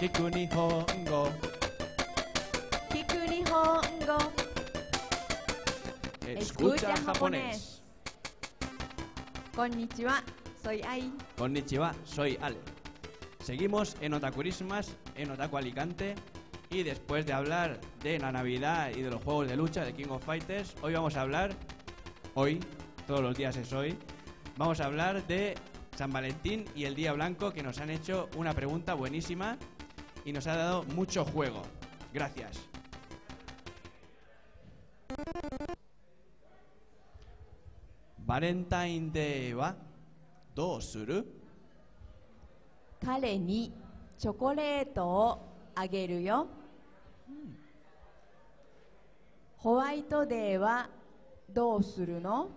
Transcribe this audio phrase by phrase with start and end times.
[0.00, 1.32] Kiku Nihongo.
[2.92, 4.18] Kiku Nihongo.
[6.26, 7.80] Escucha japonés.
[9.54, 10.22] Konnichiwa,
[10.62, 11.10] soy Ai.
[11.38, 12.58] Konnichiwa, soy Ale.
[13.40, 16.14] Seguimos en Otakurismas, en Otaku Alicante.
[16.68, 20.10] Y después de hablar de la Navidad y de los juegos de lucha de King
[20.10, 21.54] of Fighters, hoy vamos a hablar,
[22.34, 22.60] hoy,
[23.06, 23.96] todos los días es hoy,
[24.58, 25.54] vamos a hablar de
[25.96, 29.56] San Valentín y el Día Blanco que nos han hecho una pregunta buenísima
[30.26, 31.62] y nos ha dado mucho juego.
[32.12, 32.58] Gracias.
[38.26, 39.76] Valentine Day は
[40.52, 41.24] どうする
[43.04, 43.72] 彼に
[44.18, 46.48] チョコレートをあげるよ。
[49.58, 50.88] ホワイトデーは
[51.48, 52.50] どうするの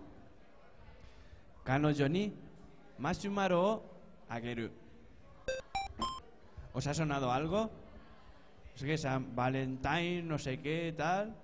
[1.64, 2.36] 彼女に
[2.98, 3.96] マシュマロを
[4.28, 4.79] あげる。
[6.72, 7.70] ¿Os ha sonado algo?
[8.74, 11.34] Es que San Valentín, no sé qué, tal.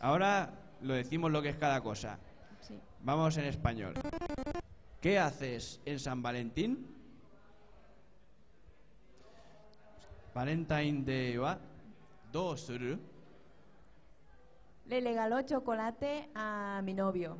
[0.00, 2.18] Ahora lo decimos lo que es cada cosa.
[2.60, 2.74] Sí.
[3.02, 3.94] Vamos en español.
[5.00, 6.86] ¿Qué haces en San Valentín?
[10.34, 11.58] Valentine de wa
[12.32, 12.98] dosuru.
[14.86, 17.36] Le regaló chocolate a mi novio.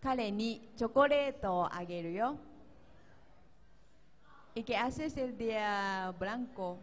[0.00, 2.49] Kare ni chocolate a
[4.60, 6.78] que, que haces el día blanco,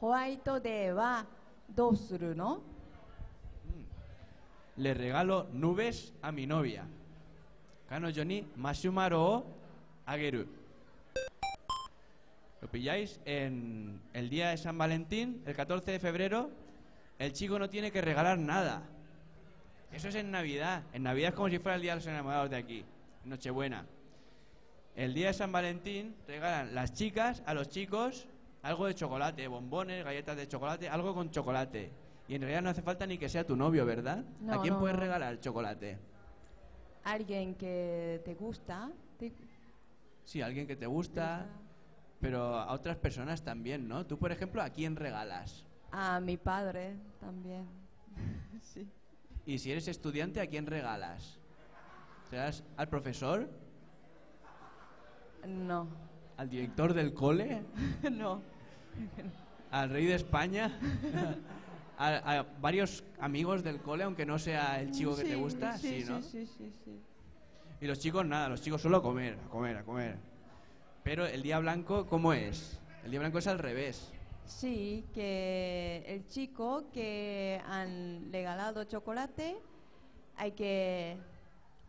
[0.00, 1.26] White Day wa
[1.68, 2.56] dosuru no?
[2.56, 4.82] Mm.
[4.82, 6.84] Le regalo nubes a mi novia.
[7.88, 9.44] Kano Johnny Mashumaro
[10.06, 10.46] Ageru.
[12.62, 13.20] ¿Lo pilláis?
[13.24, 16.50] En el día de San Valentín, el 14 de febrero,
[17.18, 18.82] el chico no tiene que regalar nada.
[19.92, 20.84] Eso es en Navidad.
[20.92, 22.84] En Navidad es como si fuera el día de los enamorados de aquí.
[23.24, 23.84] Nochebuena.
[24.96, 28.26] El día de San Valentín regalan las chicas a los chicos
[28.62, 31.90] algo de chocolate, bombones, galletas de chocolate, algo con chocolate.
[32.28, 34.24] Y en realidad no hace falta ni que sea tu novio, ¿verdad?
[34.50, 35.00] ¿A quién no, puedes no.
[35.02, 35.98] regalar chocolate?
[37.04, 38.90] Alguien que te gusta.
[39.18, 39.32] te-
[40.24, 41.46] Sí, alguien que te gusta,
[42.20, 44.06] pero a otras personas también, ¿no?
[44.06, 45.64] Tú, por ejemplo, ¿a quién regalas?
[45.90, 47.66] A mi padre también.
[48.62, 48.86] sí.
[49.46, 51.38] Y si eres estudiante, ¿a quién regalas?
[52.28, 53.48] ¿Serás al profesor?
[55.46, 55.88] No,
[56.36, 57.62] ¿Al director del cole?
[58.10, 58.42] no.
[59.70, 60.78] ¿Al rey de España?
[61.98, 65.76] ¿A, a varios amigos del cole, aunque no sea el chico que te Sí, gusta?
[65.78, 66.22] Sí, ¿no?
[66.22, 67.00] sí, sí, sí, sí.
[67.82, 70.16] Y los chicos nada, los chicos solo a comer, a comer, a comer.
[71.02, 72.78] Pero el día blanco, ¿cómo es?
[73.04, 74.10] El día blanco es al revés.
[74.46, 79.58] Sí, que el chico que han regalado chocolate
[80.36, 81.18] hay que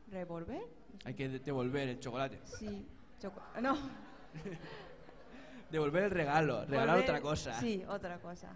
[0.10, 0.62] revolver.
[1.06, 2.40] Hay que de- devolver el chocolate.
[2.46, 2.86] Sí,
[3.22, 3.78] choco- no.
[5.72, 7.60] Devolver el regalo, regalar volver- otra cosa.
[7.60, 8.50] Sí, otra cosa.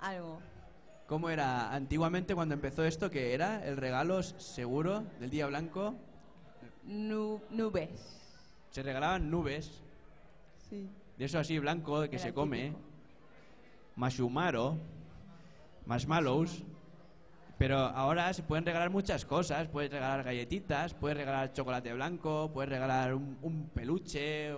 [0.00, 0.38] Algo.
[1.06, 3.10] ¿Cómo era antiguamente cuando empezó esto?
[3.10, 5.94] que era el regalo seguro del día blanco?
[6.84, 8.18] Nu- nubes.
[8.70, 9.82] Se regalaban nubes,
[10.68, 10.88] Sí.
[11.18, 12.80] de eso así blanco que Era se come, típico.
[13.96, 14.78] mashumaro,
[15.86, 16.62] marshmallows.
[17.62, 19.68] Pero ahora se pueden regalar muchas cosas.
[19.68, 24.52] Puedes regalar galletitas, puedes regalar chocolate blanco, puedes regalar un, peluche.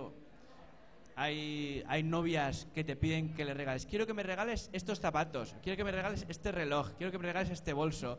[1.15, 3.85] Hay, hay novias que te piden que le regales.
[3.85, 7.25] Quiero que me regales estos zapatos, quiero que me regales este reloj, quiero que me
[7.27, 8.17] regales este bolso.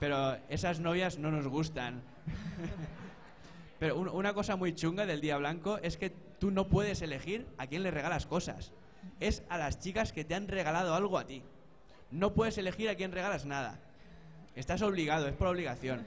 [0.00, 2.00] Pero esas novias no nos gustan.
[3.78, 7.46] Pero un- una cosa muy chunga del Día Blanco es que tú no puedes elegir
[7.58, 8.72] a quién le regalas cosas.
[9.20, 11.42] Es a las chicas que te han regalado algo a ti.
[12.10, 13.78] No puedes elegir a quién regalas nada.
[14.56, 16.04] Estás obligado, es por obligación.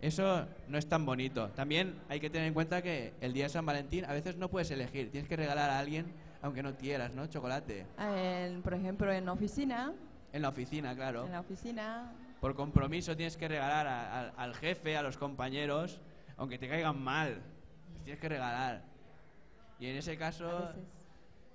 [0.00, 1.48] Eso no es tan bonito.
[1.50, 4.48] También hay que tener en cuenta que el día de San Valentín a veces no
[4.48, 5.10] puedes elegir.
[5.10, 6.06] Tienes que regalar a alguien
[6.42, 7.26] aunque no quieras, ¿no?
[7.26, 7.86] Chocolate.
[7.98, 9.92] En- por ejemplo, en oficina,
[10.32, 11.26] En la oficina, claro.
[11.26, 16.00] en la oficina, Por compromiso tienes que regalar a- a- al jefe, a los compañeros,
[16.38, 17.42] aunque te caigan mal.
[18.04, 18.82] tienes que regalar.
[19.78, 20.72] Y en ese caso.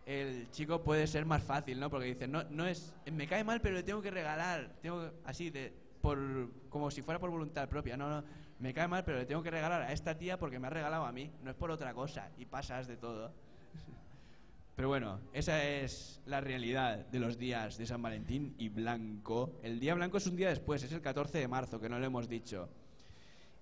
[0.05, 1.89] El chico puede ser más fácil, ¿no?
[1.89, 4.75] Porque dice, no, no es, me cae mal, pero le tengo que regalar.
[4.81, 7.97] Tengo así, de, por, como si fuera por voluntad propia.
[7.97, 8.23] No, no,
[8.59, 11.05] me cae mal, pero le tengo que regalar a esta tía porque me ha regalado
[11.05, 11.31] a mí.
[11.43, 12.29] No es por otra cosa.
[12.37, 13.33] Y pasas de todo.
[14.75, 19.57] Pero bueno, esa es la realidad de los días de San Valentín y Blanco.
[19.63, 22.05] El día blanco es un día después, es el 14 de marzo, que no lo
[22.05, 22.67] hemos dicho.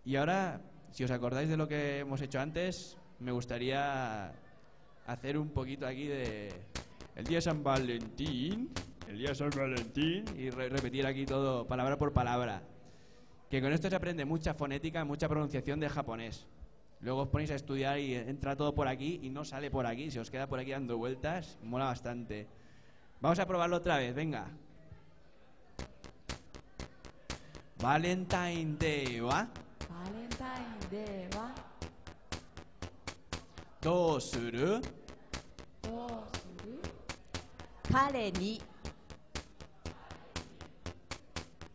[0.06, 4.34] Y ahora, si os acordáis de lo que hemos hecho antes, me gustaría
[5.07, 6.51] hacer un poquito aquí de.
[7.15, 8.69] El día de San Valentín.
[9.07, 10.25] El día de San Valentín.
[10.38, 12.61] Y re repetir aquí todo, palabra por palabra.
[13.50, 16.47] Que con esto se aprende mucha fonética, mucha pronunciación de japonés.
[17.01, 20.09] Luego os ponéis a estudiar y entra todo por aquí y no sale por aquí.
[20.09, 22.47] Si os queda por aquí dando vueltas, mola bastante.
[23.19, 24.47] Vamos a probarlo otra vez, venga.
[27.81, 29.50] Valentine Day, ¿va?
[29.89, 31.43] Valentine Day, ¿va?
[33.83, 34.80] どうする？
[35.81, 36.80] どうする
[37.91, 38.62] 彼に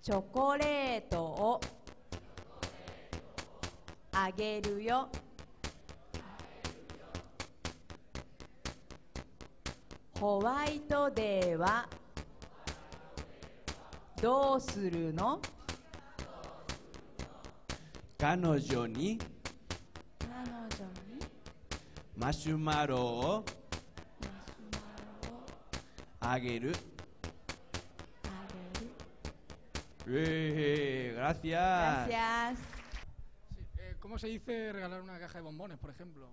[0.03, 1.61] チョコレートを
[4.13, 5.11] あげるよ。
[10.19, 11.87] ホワイトデーは
[14.23, 15.43] どうするの？
[18.17, 19.19] 彼女に
[22.18, 23.46] マシュマロを
[26.20, 26.74] あげる。
[28.24, 28.46] あ
[28.80, 28.94] げる
[30.06, 32.08] Eh, gracias.
[32.08, 32.60] Gracias.
[33.56, 36.30] Sí, eh, ¿Cómo se dice regalar una caja de bombones, por ejemplo?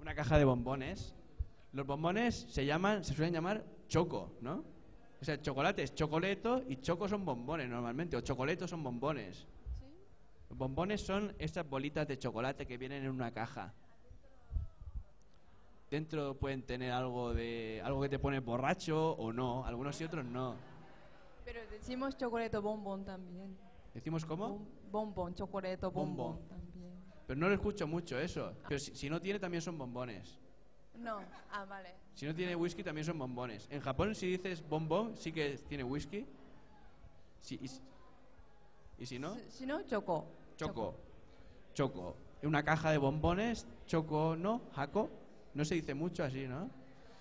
[0.00, 1.14] Una caja de bombones.
[1.72, 4.64] Los bombones se llaman, se suelen llamar choco, ¿no?
[5.20, 9.46] O sea, chocolate es chocoleto y choco son bombones normalmente, o chocoletos son bombones.
[10.48, 13.72] Los bombones son estas bolitas de chocolate que vienen en una caja.
[15.89, 20.25] Dentro pueden tener algo de algo que te pone borracho o no, algunos y otros
[20.25, 20.55] no.
[21.45, 23.57] Pero decimos chocolate bombón también.
[23.93, 24.49] ¿Decimos cómo?
[24.49, 26.91] Bom- Bombón, chocolate bombón también.
[27.25, 28.53] Pero no lo escucho mucho eso.
[28.67, 30.37] Pero si, si no tiene también son bombones.
[30.95, 31.19] No,
[31.51, 31.93] ah, vale.
[32.15, 33.67] Si no tiene whisky también son bombones.
[33.71, 36.25] En Japón si dices bombón sí que tiene whisky.
[37.39, 37.81] Sí, y, si-
[38.97, 40.25] y si no, Si, si no, choco.
[40.57, 40.95] choco.
[41.73, 42.15] Choco.
[42.43, 45.09] Una caja de bombones, choco no, jaco.
[45.57, 46.69] No se dice mucho así, ¿no?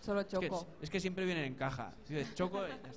[0.00, 0.66] Solo Es que, choco.
[0.82, 1.94] es que siempre vienen en caja.
[2.06, 2.62] Dices choco.
[2.66, 2.90] y ya está.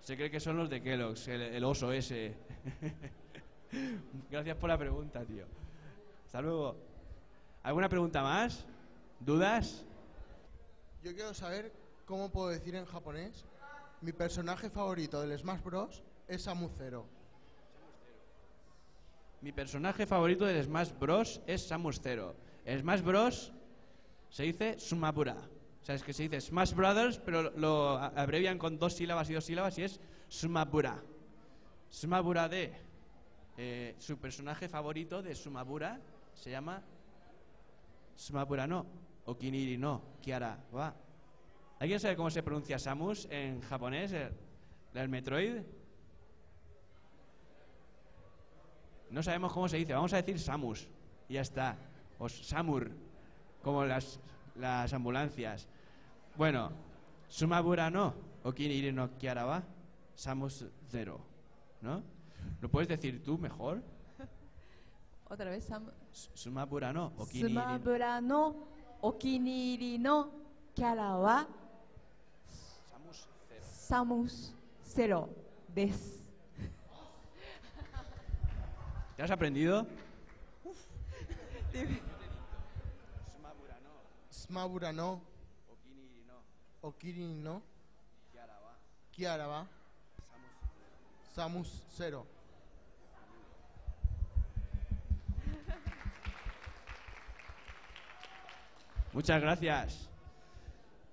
[0.00, 2.36] Se cree que son los de Kellogg's, el, el oso ese.
[4.30, 5.44] Gracias por la pregunta, tío.
[6.26, 6.76] Hasta luego.
[7.64, 8.64] ¿Alguna pregunta más?
[9.18, 9.84] ¿Dudas?
[11.02, 11.72] Yo quiero saber
[12.06, 13.44] cómo puedo decir en japonés
[14.02, 16.04] mi personaje favorito del Smash Bros.
[16.28, 17.06] es Samu Zero.
[19.40, 21.40] Mi personaje favorito del Smash Bros.
[21.48, 22.36] es Samus Zero.
[22.64, 23.52] Smash Bros.
[24.30, 25.36] Se dice Sumabura.
[25.80, 29.34] O sea, es que se dice Smash Brothers, pero lo- abrevian con dos sílabas y
[29.34, 31.02] dos sílabas y es Sumabura.
[31.90, 32.72] Sumabura de.
[33.56, 35.98] eh, su personaje favorito de Sumabura
[36.34, 36.82] se llama
[38.14, 38.86] Sumabura no.
[39.24, 40.02] Okiniri no.
[40.22, 40.58] Kiara.
[41.80, 44.12] ¿Alguien sabe cómo se pronuncia Samus en japonés?
[44.12, 44.32] El,
[44.94, 45.62] el Metroid.
[49.10, 50.88] No sabemos cómo se dice, vamos a decir Samus.
[51.28, 51.76] Y ya está.
[52.18, 52.90] O Samur,
[53.62, 54.20] como las,
[54.56, 55.68] las ambulancias.
[56.36, 56.70] Bueno,
[57.28, 59.62] sumabura no, o quién no kiaraba,
[60.14, 61.20] somos cero,
[61.80, 62.02] ¿no?
[62.60, 63.82] ¿Lo puedes decir tú mejor?
[65.28, 65.90] Otra vez, sam...
[66.12, 68.56] Sumabura no, o Sumabura no,
[69.00, 70.30] o quién no
[70.74, 71.46] kiaraba,
[72.90, 73.64] somos cero.
[73.70, 75.28] Somos cero,
[75.74, 76.24] des.
[79.16, 79.86] ¿Te has aprendido?
[80.64, 80.76] Uf.
[84.48, 85.20] Smabura no,
[85.70, 86.42] Okiniri no.
[86.80, 87.62] Okirin no,
[88.32, 88.72] Kiara wa.
[89.12, 89.66] Kiara
[91.34, 92.26] Samus Zero.
[99.12, 100.08] Muchas gracias.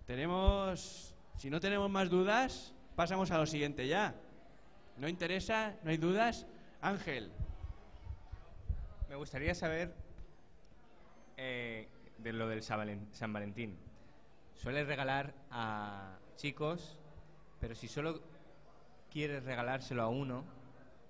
[0.08, 4.16] Tenemos, si no tenemos más dudas, pasamos a lo siguiente ya.
[4.96, 5.76] ¿No interesa?
[5.84, 6.46] ¿No hay dudas?
[6.82, 7.34] Ángel,
[9.10, 9.94] Me gustaría saber
[11.36, 13.78] eh, de lo del San Valen- San Valentín.
[14.54, 16.98] Sueles regalar a chicos,
[17.60, 18.22] pero si solo
[19.12, 20.44] quieres regalárselo a uno,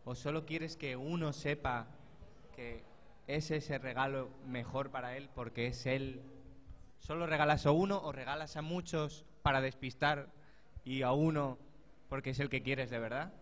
[0.03, 1.87] o solo quieres que uno sepa
[2.55, 2.83] que
[3.27, 6.21] es ese regalo mejor para él porque es él,
[6.99, 10.27] ¿solo regalas a uno o regalas a muchos para despistar
[10.83, 11.57] y a uno
[12.09, 13.33] porque es el que quieres de verdad?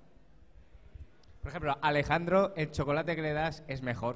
[1.42, 4.16] Por ejemplo, Alejandro, el chocolate que le das es mejor.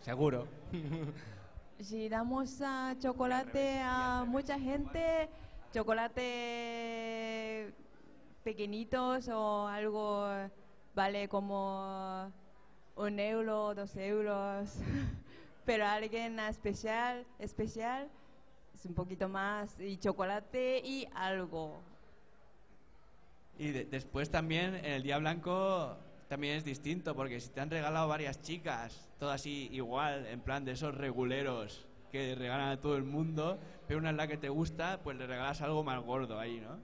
[0.00, 0.46] Seguro.
[1.82, 5.28] Si damos ah, chocolate a mucha gente,
[5.72, 7.72] chocolate
[8.44, 10.26] pequeñitos o algo
[10.94, 12.30] vale como
[12.96, 14.74] un euro, dos euros,
[15.64, 18.10] pero alguien especial, especial
[18.74, 21.80] es un poquito más y chocolate y algo.
[23.58, 25.96] y de- después también en el Día Blanco
[26.30, 30.64] también es distinto, porque si te han regalado varias chicas, todas así igual, en plan
[30.64, 33.58] de esos reguleros que regalan a todo el mundo,
[33.88, 36.78] pero una es la que te gusta, pues le regalas algo más gordo ahí, ¿no?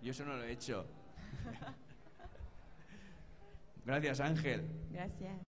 [0.00, 0.86] Yo eso no lo he hecho.
[3.84, 4.66] Gracias, Ángel.
[4.92, 5.47] Gracias.